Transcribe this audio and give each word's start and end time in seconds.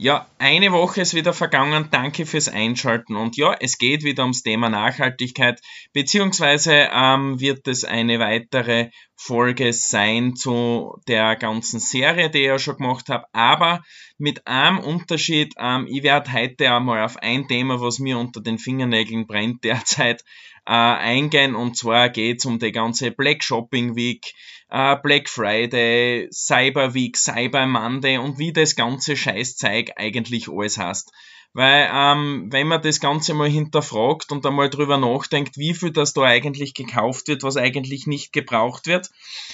Ja, 0.00 0.28
eine 0.38 0.70
Woche 0.70 1.00
ist 1.00 1.14
wieder 1.14 1.32
vergangen. 1.32 1.88
Danke 1.90 2.24
fürs 2.24 2.46
Einschalten. 2.48 3.16
Und 3.16 3.36
ja, 3.36 3.56
es 3.58 3.78
geht 3.78 4.04
wieder 4.04 4.22
ums 4.22 4.44
Thema 4.44 4.68
Nachhaltigkeit, 4.70 5.60
beziehungsweise 5.92 6.88
ähm, 6.92 7.40
wird 7.40 7.66
es 7.66 7.84
eine 7.84 8.20
weitere 8.20 8.90
Folge 9.16 9.72
sein 9.72 10.36
zu 10.36 10.96
der 11.08 11.34
ganzen 11.34 11.80
Serie, 11.80 12.30
die 12.30 12.42
ich 12.42 12.46
ja 12.46 12.60
schon 12.60 12.76
gemacht 12.76 13.08
habe. 13.08 13.24
Aber 13.32 13.82
mit 14.18 14.46
einem 14.46 14.78
Unterschied, 14.78 15.54
ähm, 15.58 15.88
ich 15.90 16.04
werde 16.04 16.32
heute 16.32 16.72
einmal 16.72 17.02
auf 17.02 17.16
ein 17.16 17.48
Thema, 17.48 17.80
was 17.80 17.98
mir 17.98 18.18
unter 18.18 18.40
den 18.40 18.58
Fingernägeln 18.60 19.26
brennt 19.26 19.64
derzeit, 19.64 20.22
äh, 20.64 20.74
eingehen. 20.74 21.56
Und 21.56 21.76
zwar 21.76 22.08
geht 22.10 22.38
es 22.38 22.46
um 22.46 22.60
die 22.60 22.70
ganze 22.70 23.10
Black 23.10 23.42
Shopping 23.42 23.96
Week, 23.96 24.32
äh, 24.70 24.96
Black 25.02 25.28
Friday, 25.28 26.28
Cyber 26.30 26.94
Week, 26.94 27.16
Cyber 27.16 27.66
Monday 27.66 28.18
und 28.18 28.38
wie 28.38 28.52
das 28.52 28.76
ganze 28.76 29.16
Scheißzeug 29.16 29.92
eigentlich 29.96 30.48
alles 30.48 30.78
heißt. 30.78 31.12
Weil 31.54 31.90
ähm, 31.92 32.52
wenn 32.52 32.68
man 32.68 32.82
das 32.82 33.00
Ganze 33.00 33.32
mal 33.32 33.48
hinterfragt 33.48 34.30
und 34.30 34.44
einmal 34.44 34.68
drüber 34.68 34.98
nachdenkt, 34.98 35.56
wie 35.56 35.72
viel 35.72 35.90
das 35.90 36.12
da 36.12 36.22
eigentlich 36.22 36.74
gekauft 36.74 37.26
wird, 37.28 37.42
was 37.42 37.56
eigentlich 37.56 38.06
nicht 38.06 38.34
gebraucht 38.34 38.86
wird, 38.86 39.10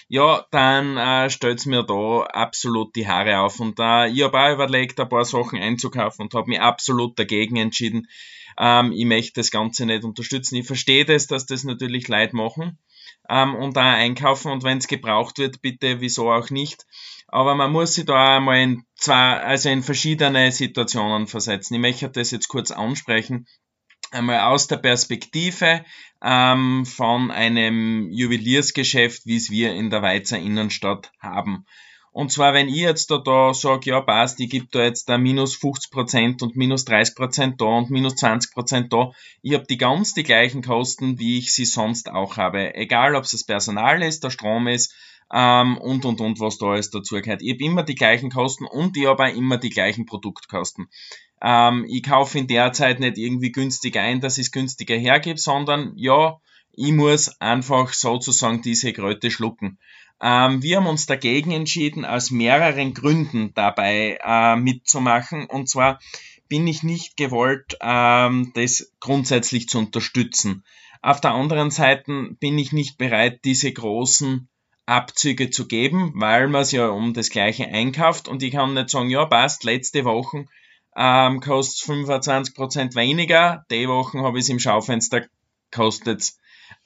ja, 0.08 0.44
dann 0.50 0.96
äh, 0.96 1.30
stellt's 1.30 1.66
mir 1.66 1.84
da 1.84 2.22
absolut 2.24 2.96
die 2.96 3.06
Haare 3.06 3.38
auf. 3.38 3.60
Und 3.60 3.78
äh, 3.78 4.08
ich 4.08 4.22
habe 4.22 4.38
auch 4.38 4.52
überlegt, 4.52 4.98
ein 4.98 5.08
paar 5.08 5.24
Sachen 5.24 5.60
einzukaufen 5.60 6.24
und 6.24 6.34
habe 6.34 6.48
mich 6.48 6.60
absolut 6.60 7.16
dagegen 7.18 7.56
entschieden. 7.56 8.08
Ähm, 8.58 8.92
ich 8.92 9.06
möchte 9.06 9.40
das 9.40 9.52
Ganze 9.52 9.86
nicht 9.86 10.04
unterstützen. 10.04 10.56
Ich 10.56 10.66
verstehe 10.66 11.04
das, 11.04 11.28
dass 11.28 11.46
das 11.46 11.62
natürlich 11.62 12.08
Leid 12.08 12.32
machen 12.32 12.78
ähm, 13.28 13.54
und 13.54 13.76
da 13.76 13.94
einkaufen 13.94 14.50
und 14.50 14.62
wenn 14.64 14.78
es 14.78 14.88
gebraucht 14.88 15.38
wird, 15.38 15.62
bitte 15.62 16.00
wieso 16.00 16.32
auch 16.32 16.50
nicht. 16.50 16.86
Aber 17.28 17.54
man 17.54 17.72
muss 17.72 17.94
sich 17.94 18.04
da 18.04 18.36
einmal 18.36 18.60
in 18.60 18.84
zwei, 18.96 19.40
also 19.40 19.68
in 19.68 19.82
verschiedene 19.82 20.52
Situationen 20.52 21.26
versetzen. 21.26 21.74
Ich 21.74 21.80
möchte 21.80 22.08
das 22.08 22.30
jetzt 22.30 22.48
kurz 22.48 22.70
ansprechen. 22.70 23.46
Einmal 24.10 24.40
aus 24.40 24.68
der 24.68 24.76
Perspektive 24.76 25.84
ähm, 26.22 26.86
von 26.86 27.30
einem 27.30 28.08
Juweliersgeschäft, 28.10 29.26
wie 29.26 29.36
es 29.36 29.50
wir 29.50 29.74
in 29.74 29.90
der 29.90 30.02
Weizer 30.02 30.38
Innenstadt 30.38 31.10
haben. 31.18 31.66
Und 32.14 32.30
zwar, 32.30 32.54
wenn 32.54 32.68
ich 32.68 32.76
jetzt 32.76 33.10
da, 33.10 33.18
da 33.18 33.52
sage, 33.52 33.90
ja 33.90 34.00
passt, 34.00 34.38
ich 34.38 34.48
gebe 34.48 34.68
da 34.70 34.84
jetzt 34.84 35.08
da 35.08 35.18
minus 35.18 35.56
50% 35.56 36.44
und 36.44 36.54
minus 36.54 36.86
30% 36.86 37.56
da 37.56 37.64
und 37.64 37.90
minus 37.90 38.14
20% 38.14 38.88
da, 38.88 39.10
ich 39.42 39.54
habe 39.54 39.64
die 39.68 39.76
ganz 39.76 40.14
die 40.14 40.22
gleichen 40.22 40.62
Kosten, 40.62 41.18
wie 41.18 41.38
ich 41.38 41.52
sie 41.52 41.64
sonst 41.64 42.08
auch 42.08 42.36
habe. 42.36 42.72
Egal, 42.76 43.16
ob 43.16 43.24
es 43.24 43.32
das 43.32 43.42
Personal 43.42 44.00
ist, 44.00 44.22
der 44.22 44.30
Strom 44.30 44.68
ist 44.68 44.94
ähm, 45.32 45.76
und 45.76 46.04
und 46.04 46.20
und, 46.20 46.38
was 46.38 46.58
da 46.58 46.66
alles 46.66 46.90
dazu 46.90 47.16
gehört. 47.16 47.42
Ich 47.42 47.54
habe 47.54 47.64
immer 47.64 47.82
die 47.82 47.96
gleichen 47.96 48.30
Kosten 48.30 48.64
und 48.64 48.96
ich 48.96 49.06
habe 49.06 49.24
auch 49.24 49.34
immer 49.34 49.58
die 49.58 49.70
gleichen 49.70 50.06
Produktkosten. 50.06 50.86
Ähm, 51.42 51.84
ich 51.88 52.04
kaufe 52.04 52.38
in 52.38 52.46
der 52.46 52.72
Zeit 52.72 53.00
nicht 53.00 53.18
irgendwie 53.18 53.50
günstig 53.50 53.96
ein, 53.96 54.20
dass 54.20 54.38
ich 54.38 54.46
es 54.46 54.52
günstiger 54.52 54.96
hergebe, 54.96 55.40
sondern 55.40 55.94
ja, 55.96 56.38
ich 56.76 56.92
muss 56.92 57.40
einfach 57.40 57.92
sozusagen 57.92 58.62
diese 58.62 58.92
Kröte 58.92 59.32
schlucken. 59.32 59.78
Ähm, 60.24 60.62
wir 60.62 60.78
haben 60.78 60.86
uns 60.86 61.04
dagegen 61.04 61.50
entschieden, 61.50 62.06
aus 62.06 62.30
mehreren 62.30 62.94
Gründen 62.94 63.52
dabei 63.54 64.18
äh, 64.24 64.56
mitzumachen. 64.56 65.44
Und 65.44 65.68
zwar 65.68 66.00
bin 66.48 66.66
ich 66.66 66.82
nicht 66.82 67.18
gewollt, 67.18 67.76
ähm, 67.82 68.50
das 68.54 68.90
grundsätzlich 69.00 69.68
zu 69.68 69.78
unterstützen. 69.78 70.64
Auf 71.02 71.20
der 71.20 71.32
anderen 71.32 71.70
Seite 71.70 72.30
bin 72.40 72.58
ich 72.58 72.72
nicht 72.72 72.96
bereit, 72.96 73.40
diese 73.44 73.70
großen 73.70 74.48
Abzüge 74.86 75.50
zu 75.50 75.68
geben, 75.68 76.12
weil 76.14 76.48
man 76.48 76.62
es 76.62 76.72
ja 76.72 76.88
um 76.88 77.12
das 77.12 77.28
gleiche 77.28 77.66
einkauft 77.66 78.26
und 78.26 78.42
ich 78.42 78.52
kann 78.52 78.72
nicht 78.72 78.88
sagen, 78.88 79.10
ja 79.10 79.26
passt, 79.26 79.64
letzte 79.64 80.04
Woche 80.04 80.46
ähm, 80.96 81.40
kostet 81.40 81.88
25% 81.88 82.94
weniger, 82.94 83.66
die 83.70 83.88
Wochen 83.88 84.22
habe 84.22 84.38
ich 84.38 84.44
es 84.44 84.50
im 84.50 84.58
Schaufenster, 84.58 85.26
kostet 85.70 86.32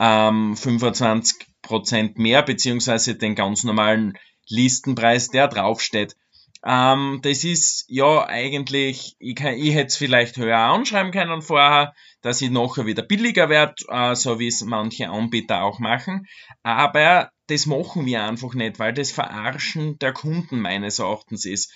ähm, 0.01 0.57
25 0.57 1.48
Prozent 1.69 2.19
mehr, 2.19 2.43
beziehungsweise 2.43 3.15
den 3.15 3.35
ganz 3.35 3.63
normalen 3.63 4.17
Listenpreis, 4.49 5.29
der 5.29 5.49
draufsteht. 5.49 6.17
Ähm, 6.65 7.21
das 7.23 7.45
ist 7.45 7.85
ja 7.89 8.27
eigentlich, 8.27 9.17
ich, 9.19 9.37
kann, 9.37 9.53
ich 9.53 9.75
hätte 9.75 9.89
es 9.89 9.97
vielleicht 9.97 10.39
höher 10.39 10.57
anschreiben 10.59 11.13
können 11.13 11.43
vorher, 11.43 11.95
dass 12.23 12.41
ich 12.41 12.51
nachher 12.51 12.87
wieder 12.87 13.03
billiger 13.03 13.51
werde, 13.51 13.75
äh, 13.89 14.15
so 14.15 14.39
wie 14.39 14.49
es 14.49 14.65
manche 14.65 15.11
Anbieter 15.11 15.63
auch 15.63 15.79
machen. 15.79 16.27
Aber 16.63 17.31
das 17.49 17.67
machen 17.67 18.07
wir 18.07 18.25
einfach 18.25 18.55
nicht, 18.55 18.79
weil 18.79 18.95
das 18.95 19.13
Verarschen 19.13 19.99
der 19.99 20.15
Kunden 20.15 20.61
meines 20.61 20.99
Erachtens 20.99 21.45
ist. 21.45 21.71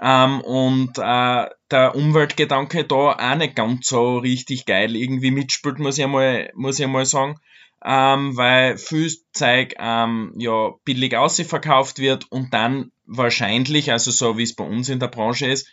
Ähm, 0.00 0.40
und 0.40 0.98
äh, 0.98 1.46
der 1.70 1.94
Umweltgedanke 1.96 2.84
da 2.84 2.94
auch 2.94 3.36
nicht 3.36 3.56
ganz 3.56 3.88
so 3.88 4.18
richtig 4.18 4.66
geil 4.66 4.94
irgendwie 4.94 5.32
mitspielt, 5.32 5.80
muss 5.80 5.98
ich 5.98 6.06
mal, 6.06 6.50
muss 6.54 6.78
ich 6.78 6.86
mal 6.86 7.04
sagen 7.04 7.40
ähm, 7.86 8.36
weil 8.36 8.76
viel 8.78 9.10
Zeug 9.32 9.74
ähm, 9.78 10.34
ja 10.36 10.72
billig 10.84 11.16
ausverkauft 11.16 11.98
wird 11.98 12.30
und 12.32 12.52
dann 12.52 12.90
wahrscheinlich, 13.06 13.92
also 13.92 14.10
so 14.10 14.36
wie 14.36 14.42
es 14.42 14.56
bei 14.56 14.64
uns 14.64 14.88
in 14.88 14.98
der 14.98 15.06
Branche 15.06 15.46
ist, 15.46 15.68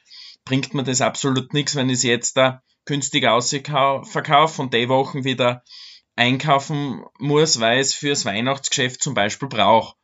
bringt 0.46 0.76
mir 0.76 0.84
das 0.84 1.02
absolut 1.02 1.54
nichts, 1.54 1.76
wenn 1.76 1.90
ich 1.90 1.98
es 1.98 2.04
jetzt 2.04 2.38
da 2.38 2.62
günstig 2.86 3.26
ausverkaufe 3.26 4.62
und 4.62 4.74
die 4.74 4.90
Wochen 4.90 5.24
wieder 5.24 5.64
einkaufen 6.16 7.04
muss, 7.18 7.60
weil 7.60 7.80
es 7.80 7.96
fürs 7.96 8.26
Weihnachtsgeschäft 8.26 9.02
zum 9.02 9.16
Beispiel 9.16 9.48
brauche. 9.48 9.96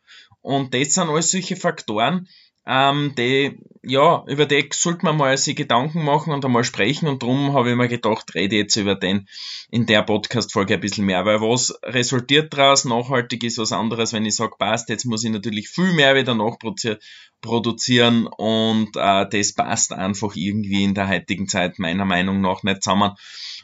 Und 0.42 0.74
das 0.74 0.94
sind 0.94 1.09
alles 1.09 1.30
solche 1.30 1.58
Faktoren, 1.58 2.28
ähm, 2.69 3.16
die, 3.18 3.57
ja, 3.81 4.24
über 4.28 4.46
die 4.46 4.69
sollte 4.72 5.03
man 5.03 5.18
mal 5.18 5.35
sich 5.38 5.56
Gedanken 5.56 6.03
machen 6.06 6.31
und 6.31 6.46
einmal 6.46 6.63
sprechen 6.63 7.07
und 7.07 7.24
darum 7.24 7.53
habe 7.53 7.72
ich 7.72 7.75
mir 7.75 7.88
gedacht, 7.88 8.35
rede 8.35 8.57
jetzt 8.57 8.75
über 8.75 8.94
den 8.94 9.28
in 9.72 9.88
der 9.88 10.03
Podcast-Folge 10.03 10.75
ein 10.75 10.80
bisschen 10.80 11.07
mehr, 11.07 11.25
weil 11.25 11.41
was 11.41 11.74
resultiert 11.84 12.53
daraus? 12.53 12.85
Nachhaltig 12.85 13.44
ist 13.44 13.57
was 13.57 13.72
anderes, 13.72 14.13
wenn 14.13 14.25
ich 14.25 14.35
sage, 14.35 14.53
passt, 14.59 14.90
jetzt 14.90 15.06
muss 15.06 15.24
ich 15.24 15.31
natürlich 15.31 15.69
viel 15.69 15.94
mehr 15.94 16.13
wieder 16.13 16.35
nachproduzieren 16.35 18.28
und 18.28 18.96
äh, 18.96 19.28
das 19.28 19.53
passt 19.53 19.91
einfach 19.91 20.36
irgendwie 20.36 20.84
in 20.84 20.94
der 20.94 21.09
heutigen 21.09 21.47
Zeit 21.47 21.80
meiner 21.80 22.06
Meinung 22.06 22.41
nach 22.41 22.62
nicht 22.62 22.84
zusammen. 22.84 23.16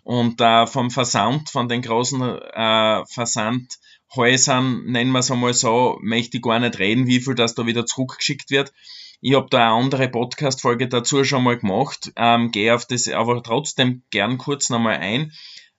Und 0.06 0.40
äh, 0.40 0.68
vom 0.68 0.92
Versand, 0.92 1.50
von 1.50 1.68
den 1.68 1.82
großen 1.82 2.22
äh, 2.22 3.04
Versand 3.08 3.80
Häusern, 4.16 4.84
nennen 4.86 5.12
wir 5.12 5.20
es 5.20 5.32
einmal 5.32 5.56
so, 5.56 5.98
möchte 6.00 6.38
ich 6.38 6.44
gar 6.44 6.60
nicht 6.60 6.78
reden, 6.78 7.08
wie 7.08 7.20
viel 7.20 7.34
das 7.34 7.56
da 7.56 7.66
wieder 7.66 7.88
zurückgeschickt 7.88 8.52
wird. 8.52 8.72
Ich 9.20 9.34
habe 9.34 9.48
da 9.50 9.58
eine 9.58 9.84
andere 9.84 10.08
Podcast-Folge 10.08 10.90
dazu 10.90 11.24
schon 11.24 11.44
mal 11.44 11.58
gemacht, 11.58 12.12
ähm, 12.18 12.52
gehe 12.52 12.76
auf 12.76 12.86
das 12.86 13.10
aber 13.10 13.42
trotzdem 13.42 14.04
gern 14.12 14.38
kurz 14.38 14.70
nochmal 14.70 14.98
ein, 14.98 15.32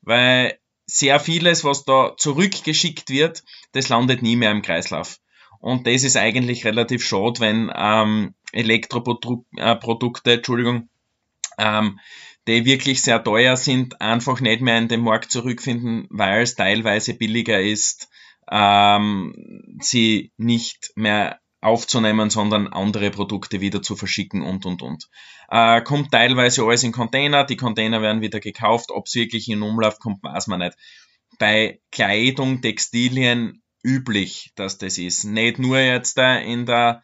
weil 0.02 0.58
sehr 0.86 1.20
vieles, 1.20 1.62
was 1.62 1.84
da 1.84 2.16
zurückgeschickt 2.16 3.10
wird, 3.10 3.44
das 3.72 3.88
landet 3.90 4.22
nie 4.22 4.34
mehr 4.34 4.50
im 4.50 4.62
Kreislauf. 4.62 5.20
Und 5.60 5.86
das 5.86 6.02
ist 6.02 6.16
eigentlich 6.16 6.64
relativ 6.64 7.04
schade, 7.04 7.38
wenn 7.38 7.70
ähm, 7.72 8.34
Elektroprodukte, 8.50 10.30
äh, 10.30 10.34
Entschuldigung, 10.34 10.88
ähm, 11.58 12.00
die 12.46 12.64
wirklich 12.64 13.02
sehr 13.02 13.22
teuer 13.22 13.56
sind, 13.56 14.00
einfach 14.00 14.40
nicht 14.40 14.60
mehr 14.60 14.78
in 14.78 14.88
den 14.88 15.00
Markt 15.00 15.30
zurückfinden, 15.30 16.06
weil 16.10 16.42
es 16.42 16.54
teilweise 16.54 17.14
billiger 17.14 17.60
ist, 17.60 18.08
ähm, 18.50 19.76
sie 19.80 20.32
nicht 20.36 20.92
mehr 20.94 21.40
aufzunehmen, 21.60 22.30
sondern 22.30 22.68
andere 22.68 23.10
Produkte 23.10 23.60
wieder 23.60 23.82
zu 23.82 23.96
verschicken 23.96 24.42
und 24.42 24.66
und 24.66 24.82
und. 24.82 25.08
Äh, 25.48 25.80
kommt 25.82 26.12
teilweise 26.12 26.64
alles 26.64 26.84
in 26.84 26.92
Container, 26.92 27.44
die 27.44 27.56
Container 27.56 28.02
werden 28.02 28.20
wieder 28.20 28.40
gekauft, 28.40 28.90
ob 28.90 29.06
es 29.06 29.14
wirklich 29.14 29.48
in 29.48 29.62
Umlauf 29.62 29.98
kommt, 29.98 30.22
weiß 30.22 30.46
man 30.46 30.60
nicht. 30.60 30.76
Bei 31.38 31.80
Kleidung, 31.90 32.62
Textilien 32.62 33.62
üblich, 33.82 34.52
dass 34.54 34.78
das 34.78 34.98
ist. 34.98 35.24
Nicht 35.24 35.58
nur 35.58 35.78
jetzt 35.78 36.18
in 36.18 36.66
der 36.66 37.02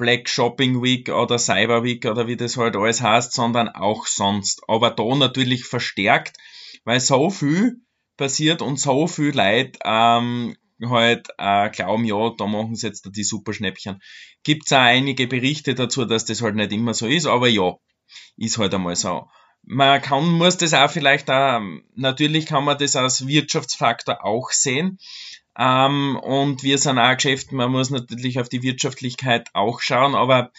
Black 0.00 0.30
Shopping 0.30 0.82
Week 0.82 1.10
oder 1.10 1.38
Cyber 1.38 1.84
Week 1.84 2.06
oder 2.06 2.26
wie 2.26 2.36
das 2.36 2.56
halt 2.56 2.74
alles 2.74 3.02
heißt, 3.02 3.34
sondern 3.34 3.68
auch 3.68 4.06
sonst. 4.06 4.62
Aber 4.66 4.90
da 4.90 5.14
natürlich 5.14 5.66
verstärkt, 5.66 6.38
weil 6.84 7.00
so 7.00 7.28
viel 7.28 7.76
passiert 8.16 8.62
und 8.62 8.80
so 8.80 9.06
viel 9.06 9.32
Leid 9.32 9.78
ähm, 9.84 10.56
halt 10.82 11.28
äh, 11.36 11.68
glauben, 11.68 12.06
ja, 12.06 12.30
da 12.30 12.46
machen 12.46 12.76
sie 12.76 12.86
jetzt 12.86 13.10
die 13.14 13.22
Superschnäppchen. 13.22 14.00
Gibt's 14.42 14.72
auch 14.72 14.78
einige 14.78 15.26
Berichte 15.26 15.74
dazu, 15.74 16.06
dass 16.06 16.24
das 16.24 16.40
halt 16.40 16.54
nicht 16.54 16.72
immer 16.72 16.94
so 16.94 17.06
ist, 17.06 17.26
aber 17.26 17.48
ja, 17.48 17.74
ist 18.38 18.56
halt 18.56 18.72
einmal 18.72 18.96
so. 18.96 19.28
Man 19.62 20.00
kann, 20.00 20.26
muss 20.26 20.56
das 20.56 20.72
auch 20.72 20.90
vielleicht 20.90 21.30
auch, 21.30 21.60
natürlich 21.94 22.46
kann 22.46 22.64
man 22.64 22.78
das 22.78 22.96
als 22.96 23.26
Wirtschaftsfaktor 23.26 24.24
auch 24.24 24.50
sehen. 24.50 24.96
Ähm, 25.58 26.16
und 26.16 26.62
wir 26.62 26.78
sind 26.78 26.98
auch 26.98 27.04
ein 27.04 27.16
Geschäft, 27.16 27.52
man 27.52 27.72
muss 27.72 27.90
natürlich 27.90 28.40
auf 28.40 28.48
die 28.48 28.62
Wirtschaftlichkeit 28.62 29.48
auch 29.52 29.80
schauen, 29.80 30.14
aber 30.14 30.50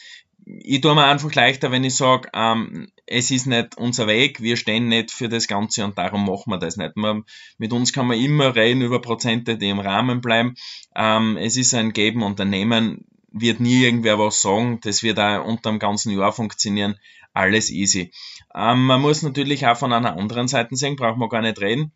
ich 0.46 0.82
tue 0.82 0.96
mir 0.96 1.06
einfach 1.06 1.34
leichter, 1.34 1.72
wenn 1.72 1.84
ich 1.84 1.96
sage, 1.96 2.30
ähm, 2.34 2.92
es 3.06 3.32
ist 3.32 3.46
nicht 3.46 3.78
unser 3.78 4.08
Weg, 4.08 4.42
wir 4.42 4.58
stehen 4.58 4.88
nicht 4.88 5.12
für 5.12 5.30
das 5.30 5.48
Ganze 5.48 5.86
und 5.86 5.98
darum 5.98 6.26
machen 6.26 6.52
wir 6.52 6.58
das 6.58 6.78
nicht. 6.78 6.96
Man, 6.98 7.24
mit 7.58 7.74
uns 7.74 7.94
kann 7.94 8.08
man 8.08 8.18
immer 8.18 8.56
reden 8.56 8.82
über 8.82 9.02
Prozente, 9.02 9.58
die 9.58 9.70
im 9.70 9.80
Rahmen 9.80 10.22
bleiben. 10.22 10.56
Ähm, 10.96 11.38
es 11.38 11.58
ist 11.58 11.74
ein 11.74 11.94
Geben 11.94 12.24
und 12.24 12.40
ein 12.42 12.50
Nehmen, 12.50 13.06
wird 13.32 13.60
nie 13.60 13.84
irgendwer 13.84 14.20
was 14.20 14.42
sagen, 14.42 14.80
das 14.82 15.04
wird 15.04 15.20
auch 15.20 15.46
unter 15.46 15.70
dem 15.70 15.80
ganzen 15.80 16.18
Jahr 16.18 16.34
funktionieren. 16.34 16.98
alles 17.34 17.70
easy. 17.70 18.12
Ähm, 18.54 18.86
man 18.86 19.02
muss 19.02 19.22
natürlich 19.22 19.66
auch 19.66 19.78
von 19.78 19.94
einer 19.94 20.18
anderen 20.18 20.48
Seite 20.48 20.76
sehen, 20.76 20.98
braucht 20.98 21.18
man 21.18 21.30
gar 21.30 21.42
nicht 21.42 21.62
reden. 21.62 21.94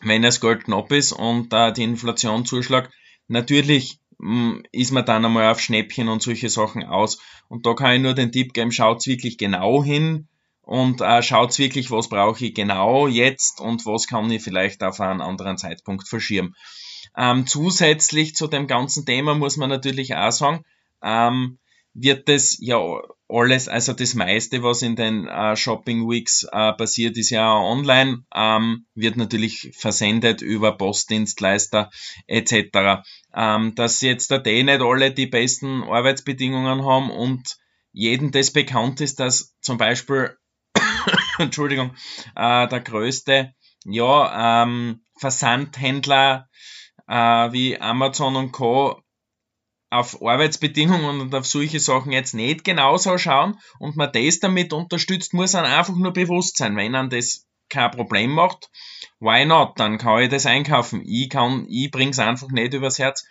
Wenn 0.00 0.22
das 0.22 0.40
Gold 0.40 0.64
knapp 0.64 0.92
ist 0.92 1.12
und 1.12 1.52
äh, 1.52 1.72
die 1.72 1.82
Inflation 1.82 2.44
zuschlägt, 2.44 2.90
natürlich 3.26 3.98
mh, 4.18 4.32
mm, 4.32 4.62
ist 4.72 4.92
man 4.92 5.04
dann 5.04 5.24
einmal 5.24 5.50
auf 5.50 5.60
Schnäppchen 5.60 6.08
und 6.08 6.22
solche 6.22 6.48
Sachen 6.48 6.84
aus. 6.84 7.20
Und 7.48 7.66
da 7.66 7.74
kann 7.74 7.96
ich 7.96 8.02
nur 8.02 8.14
den 8.14 8.32
Tipp 8.32 8.52
geben, 8.52 8.72
schaut's 8.72 9.06
wirklich 9.06 9.38
genau 9.38 9.82
hin 9.82 10.28
und 10.62 11.00
äh, 11.00 11.22
schaut's 11.22 11.58
wirklich, 11.58 11.90
was 11.90 12.08
brauche 12.08 12.44
ich 12.44 12.54
genau 12.54 13.08
jetzt 13.08 13.60
und 13.60 13.86
was 13.86 14.06
kann 14.06 14.30
ich 14.30 14.42
vielleicht 14.42 14.82
auf 14.82 15.00
einen 15.00 15.20
anderen 15.20 15.58
Zeitpunkt 15.58 16.06
verschieben. 16.06 16.54
Ähm, 17.16 17.46
zusätzlich 17.46 18.34
zu 18.34 18.46
dem 18.46 18.66
ganzen 18.66 19.06
Thema 19.06 19.34
muss 19.34 19.56
man 19.56 19.70
natürlich 19.70 20.14
auch 20.14 20.30
sagen, 20.30 20.64
ähm, 21.02 21.58
wird 22.00 22.28
das 22.28 22.58
ja 22.60 22.78
alles, 23.28 23.68
also 23.68 23.92
das 23.92 24.14
meiste, 24.14 24.62
was 24.62 24.82
in 24.82 24.96
den 24.96 25.26
äh, 25.26 25.56
Shopping 25.56 26.08
Weeks 26.08 26.44
äh, 26.50 26.72
passiert, 26.72 27.16
ist 27.16 27.30
ja 27.30 27.54
online, 27.54 28.24
ähm, 28.34 28.86
wird 28.94 29.16
natürlich 29.16 29.72
versendet 29.76 30.40
über 30.40 30.76
Postdienstleister 30.76 31.90
etc. 32.26 33.02
Ähm, 33.34 33.74
dass 33.74 34.00
jetzt 34.00 34.30
da 34.30 34.38
die 34.38 34.62
nicht 34.62 34.80
alle 34.80 35.12
die 35.12 35.26
besten 35.26 35.82
Arbeitsbedingungen 35.82 36.84
haben 36.84 37.10
und 37.10 37.56
jedem 37.92 38.30
das 38.30 38.52
bekannt 38.52 39.00
ist, 39.00 39.20
dass 39.20 39.54
zum 39.60 39.76
Beispiel, 39.76 40.36
Entschuldigung, 41.38 41.94
äh, 42.34 42.68
der 42.68 42.80
größte 42.80 43.54
ja, 43.84 44.62
ähm, 44.62 45.04
Versandhändler 45.18 46.48
äh, 47.06 47.14
wie 47.52 47.80
Amazon 47.80 48.36
und 48.36 48.52
Co 48.52 49.02
auf 49.90 50.22
Arbeitsbedingungen 50.22 51.20
und 51.20 51.34
auf 51.34 51.46
solche 51.46 51.80
Sachen 51.80 52.12
jetzt 52.12 52.34
nicht 52.34 52.64
genauso 52.64 53.16
schauen 53.16 53.58
und 53.78 53.96
man 53.96 54.12
das 54.12 54.40
damit 54.40 54.72
unterstützt, 54.72 55.32
muss 55.34 55.54
man 55.54 55.64
einfach 55.64 55.94
nur 55.94 56.12
bewusst 56.12 56.58
sein. 56.58 56.76
Wenn 56.76 56.92
man 56.92 57.10
das 57.10 57.46
kein 57.70 57.90
Problem 57.90 58.30
macht, 58.30 58.70
why 59.20 59.44
not? 59.44 59.78
Dann 59.78 59.98
kann 59.98 60.22
ich 60.22 60.28
das 60.28 60.46
einkaufen. 60.46 61.02
Ich 61.06 61.30
kann, 61.30 61.66
ich 61.68 61.90
bring's 61.90 62.18
einfach 62.18 62.48
nicht 62.48 62.74
übers 62.74 62.98
Herz, 62.98 63.26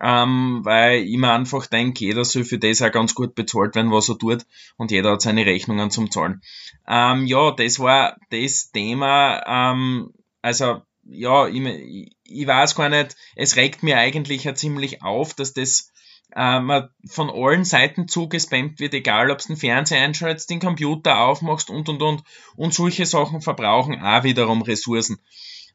ähm, 0.00 0.60
weil 0.62 1.02
ich 1.02 1.16
mir 1.16 1.32
einfach 1.32 1.66
denke, 1.66 2.04
jeder 2.04 2.24
soll 2.24 2.44
für 2.44 2.58
das 2.58 2.82
auch 2.82 2.92
ganz 2.92 3.14
gut 3.14 3.34
bezahlt 3.34 3.74
werden, 3.74 3.90
was 3.90 4.08
er 4.08 4.18
tut 4.18 4.46
und 4.76 4.90
jeder 4.90 5.12
hat 5.12 5.22
seine 5.22 5.44
Rechnungen 5.44 5.90
zum 5.90 6.10
Zahlen. 6.10 6.42
Ähm, 6.86 7.26
ja, 7.26 7.50
das 7.50 7.80
war 7.80 8.16
das 8.30 8.70
Thema, 8.70 9.42
ähm, 9.46 10.12
also 10.40 10.82
ja, 11.10 11.48
ich, 11.48 12.12
ich 12.24 12.46
weiß 12.46 12.74
gar 12.74 12.88
nicht, 12.88 13.16
es 13.34 13.56
regt 13.56 13.82
mir 13.82 13.96
eigentlich 13.96 14.44
ja 14.44 14.54
ziemlich 14.54 15.02
auf, 15.02 15.34
dass 15.34 15.54
das 15.54 15.90
äh, 16.34 16.60
man 16.60 16.88
von 17.06 17.30
allen 17.30 17.64
Seiten 17.64 18.08
zugespammt 18.08 18.80
wird, 18.80 18.94
egal 18.94 19.30
ob 19.30 19.38
du 19.38 19.48
den 19.48 19.56
Fernseher 19.56 20.02
einschaltest, 20.02 20.50
den 20.50 20.60
Computer 20.60 21.20
aufmachst 21.20 21.70
und 21.70 21.88
und 21.88 22.02
und 22.02 22.22
und 22.56 22.74
solche 22.74 23.06
Sachen 23.06 23.40
verbrauchen 23.40 24.00
auch 24.00 24.24
wiederum 24.24 24.62
Ressourcen. 24.62 25.18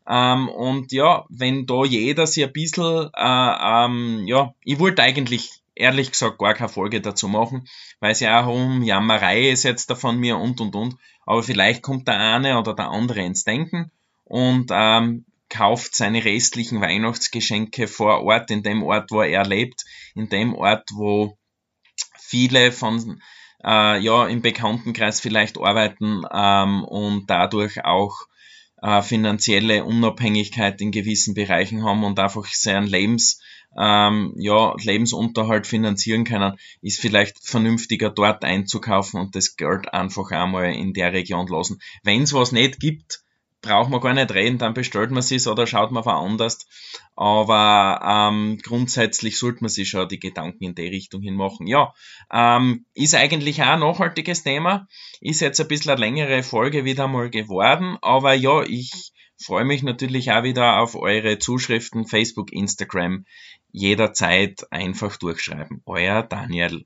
Ähm, 0.08 0.50
und 0.50 0.92
ja, 0.92 1.26
wenn 1.30 1.66
da 1.66 1.86
jeder 1.86 2.28
sich 2.28 2.44
ein 2.44 2.54
bisschen, 2.54 3.10
äh, 3.16 3.86
ähm, 3.86 4.24
ja, 4.28 4.54
ich 4.64 4.80
wollte 4.80 5.02
eigentlich 5.02 5.50
ehrlich 5.76 6.12
gesagt 6.12 6.38
gar 6.38 6.54
keine 6.54 6.70
Folge 6.70 7.02
dazu 7.02 7.28
machen, 7.28 7.68
weil 8.00 8.12
es 8.12 8.20
ja 8.20 8.44
auch 8.44 8.54
um 8.54 8.84
Jammerei 8.84 9.50
ist 9.50 9.64
jetzt 9.64 9.90
da 9.90 9.96
von 9.96 10.18
mir 10.18 10.38
und 10.38 10.62
und 10.62 10.76
und. 10.76 10.98
Aber 11.26 11.42
vielleicht 11.42 11.82
kommt 11.82 12.08
der 12.08 12.20
eine 12.20 12.60
oder 12.60 12.74
der 12.74 12.90
andere 12.90 13.22
ins 13.22 13.44
Denken 13.44 13.92
und 14.26 14.70
ähm, 14.72 15.26
kauft 15.54 15.96
seine 15.96 16.26
restlichen 16.26 16.82
Weihnachtsgeschenke 16.82 17.88
vor 17.88 18.24
Ort, 18.24 18.50
in 18.50 18.64
dem 18.64 18.82
Ort, 18.82 19.12
wo 19.12 19.22
er 19.22 19.46
lebt, 19.46 19.86
in 20.16 20.28
dem 20.28 20.56
Ort, 20.56 20.90
wo 20.94 21.38
viele 22.20 22.72
von 22.72 23.22
äh, 23.64 24.00
ja 24.00 24.28
im 24.28 24.42
Bekanntenkreis 24.42 25.20
vielleicht 25.20 25.60
arbeiten 25.60 26.24
ähm, 26.34 26.84
und 26.84 27.30
dadurch 27.30 27.86
auch 27.86 28.16
äh, 28.82 29.04
finanzielle 29.04 29.84
Unabhängigkeit 29.84 30.82
in 30.82 30.92
gewissen 30.92 31.36
Bereichen 31.36 31.84
haben 31.84 32.04
und 32.04 32.20
einfach 32.20 32.48
seinen 32.48 32.88
Lebens 32.88 33.40
ähm, 33.78 34.34
ja, 34.38 34.76
Lebensunterhalt 34.82 35.68
finanzieren 35.68 36.24
können, 36.24 36.58
ist 36.82 37.00
vielleicht 37.00 37.38
vernünftiger 37.48 38.10
dort 38.10 38.44
einzukaufen 38.44 39.20
und 39.20 39.36
das 39.36 39.56
Geld 39.56 39.94
einfach 39.94 40.32
einmal 40.32 40.74
in 40.74 40.94
der 40.94 41.14
Region 41.14 41.48
lassen. 41.48 41.80
Wenn 42.04 42.24
es 42.24 42.34
was 42.34 42.52
nicht 42.52 42.80
gibt, 42.80 43.23
braucht 43.64 43.90
man 43.90 44.02
gar 44.02 44.14
nicht 44.14 44.32
reden, 44.32 44.60
dann 44.60 44.76
bestellt 44.76 45.10
man 45.10 45.24
es 45.24 45.48
oder 45.48 45.66
schaut 45.66 45.92
man 45.92 46.06
woanders. 46.06 46.68
Aber 47.16 48.00
ähm, 48.04 48.60
grundsätzlich 48.62 49.40
sollte 49.40 49.62
man 49.62 49.70
sich 49.70 49.90
schon 49.90 50.08
die 50.08 50.20
Gedanken 50.20 50.64
in 50.64 50.76
die 50.76 50.88
Richtung 50.88 51.22
hin 51.22 51.36
machen. 51.36 51.66
Ja, 51.66 51.94
ähm, 52.32 52.86
ist 52.94 53.16
eigentlich 53.16 53.64
auch 53.64 53.68
ein 53.68 53.80
nachhaltiges 53.80 54.44
Thema. 54.44 54.88
Ist 55.22 55.42
jetzt 55.42 55.60
ein 55.62 55.68
bisschen 55.68 55.92
eine 55.92 56.02
längere 56.02 56.44
Folge 56.44 56.86
wieder 56.86 57.08
mal 57.08 57.30
geworden. 57.30 57.98
Aber 58.02 58.34
ja, 58.34 58.62
ich 58.64 59.14
freue 59.42 59.66
mich 59.66 59.82
natürlich 59.82 60.32
auch 60.32 60.44
wieder 60.44 60.80
auf 60.80 60.96
eure 60.96 61.40
Zuschriften, 61.40 62.06
Facebook, 62.06 62.52
Instagram. 62.52 63.26
Jederzeit 63.72 64.72
einfach 64.72 65.18
durchschreiben. 65.18 65.82
Euer 65.86 66.22
Daniel. 66.22 66.86